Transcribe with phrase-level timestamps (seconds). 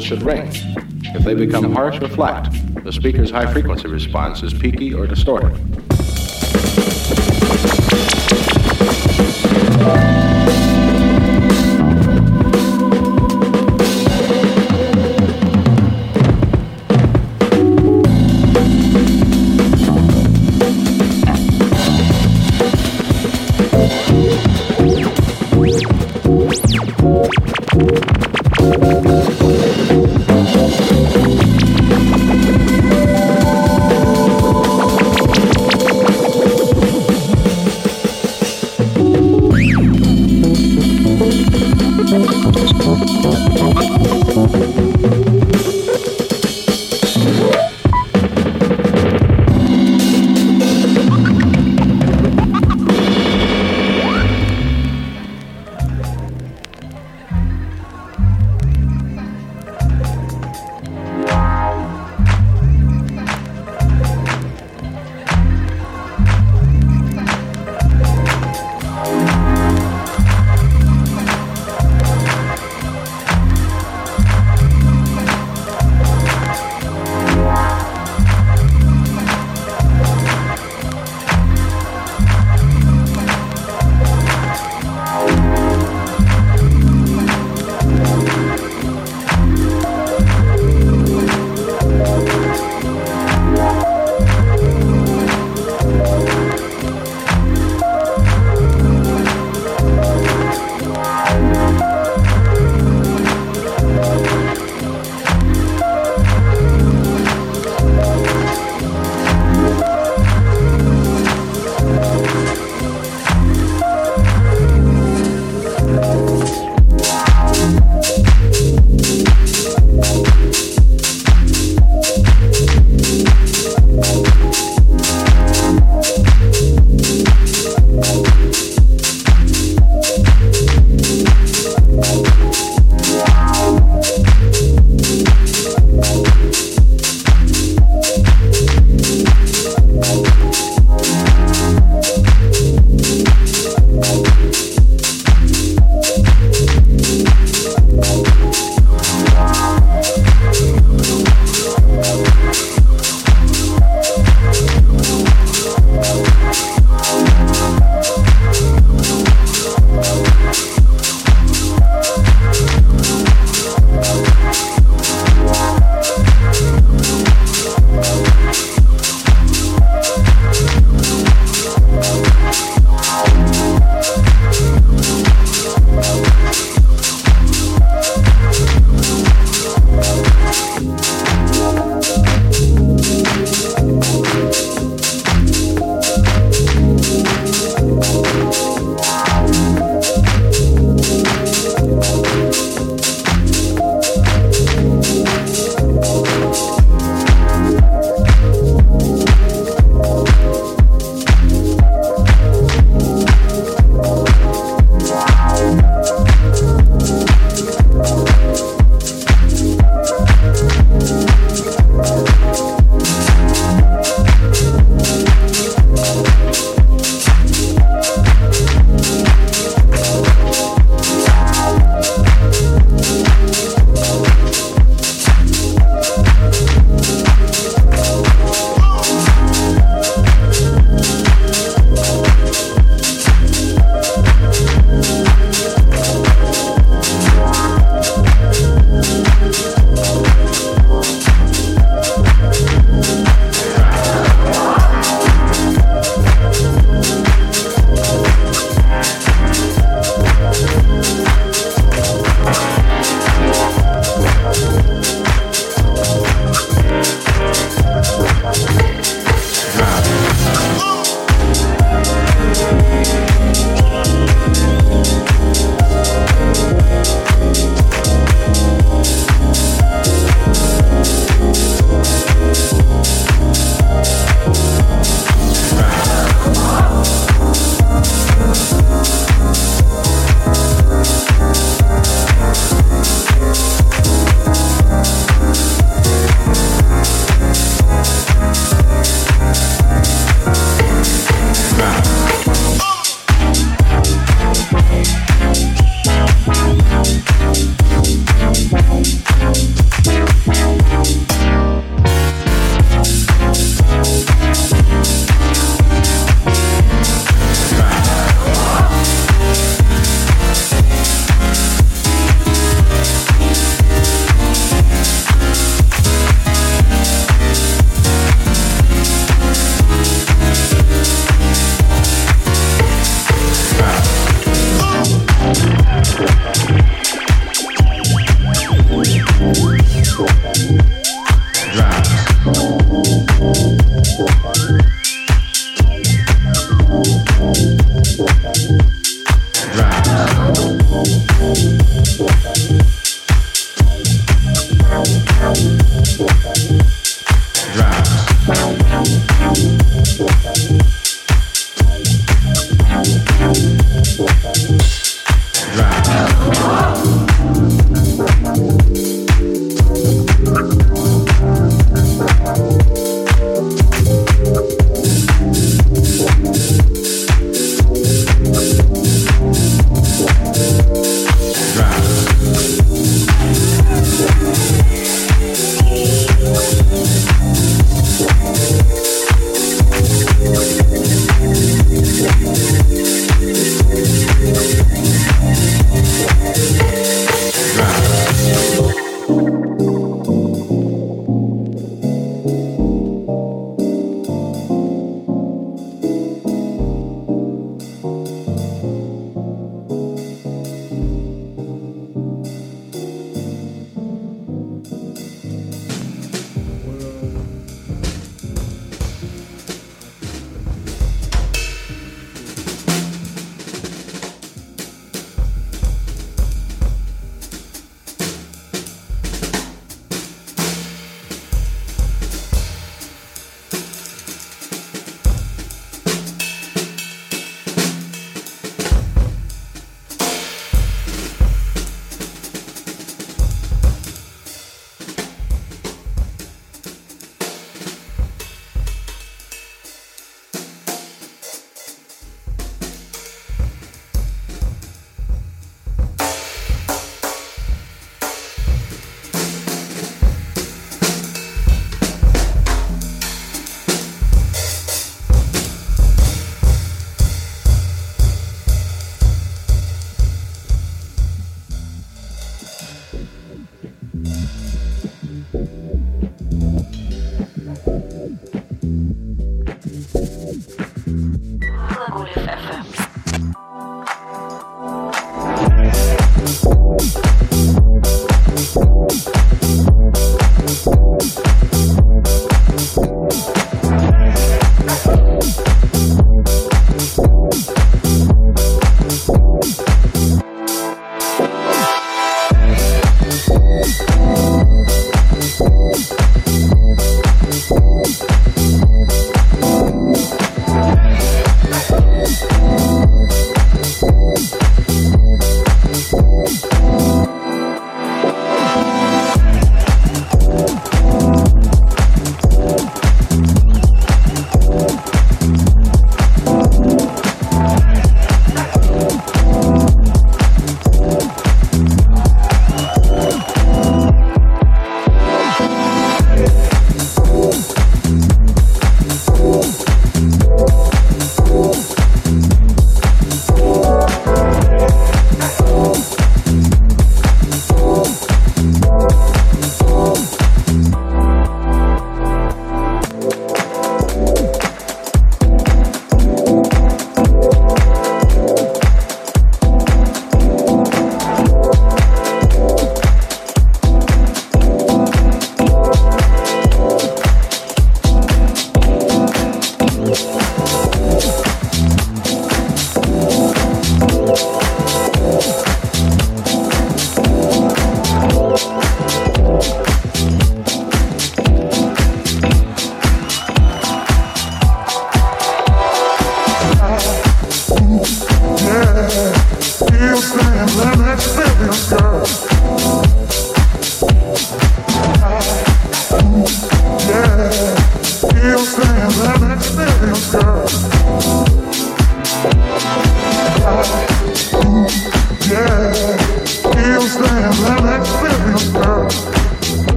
[0.00, 0.48] should ring.
[1.14, 2.52] If they become harsh or flat,
[2.84, 5.54] the speaker's high frequency response is peaky or distorted.